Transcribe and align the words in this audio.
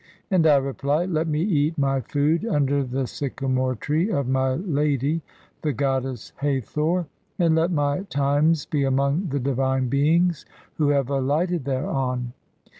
[And 0.31 0.43
1 0.43 0.63
reply:] 0.63 1.05
Let 1.05 1.27
"me 1.27 1.43
eat 1.43 1.77
my 1.77 1.99
food 2.01 2.43
under 2.47 2.83
the 2.83 3.05
sycamore 3.05 3.75
tree 3.75 4.07
(5) 4.07 4.17
of 4.17 4.27
my 4.29 4.55
lady, 4.55 5.21
the 5.61 5.73
"goddess 5.73 6.33
Hathor, 6.37 7.05
and 7.37 7.53
let 7.53 7.69
my 7.69 8.01
times 8.09 8.65
be 8.65 8.83
among 8.83 9.27
the 9.27 9.39
divine 9.39 9.89
beings 9.89 10.43
"who 10.77 10.89
have 10.89 11.11
alighted 11.11 11.65
thereon. 11.65 12.33